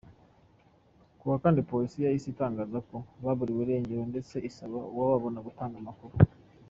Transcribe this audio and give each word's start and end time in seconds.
Kuwa 1.19 1.35
Kane 1.41 1.61
polisi 1.71 1.97
yahise 2.05 2.27
itangaza 2.29 2.77
ko 2.89 2.95
baburiwe 3.23 3.61
irengero 3.63 4.03
ndetse 4.11 4.35
isaba 4.49 4.77
uwababona 4.93 5.39
gutanga 5.47 5.77
amakuru. 5.79 6.15